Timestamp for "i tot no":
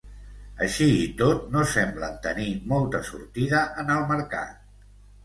1.01-1.65